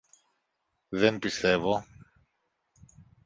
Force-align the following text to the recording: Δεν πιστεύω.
Δεν 0.89 1.19
πιστεύω. 1.19 1.85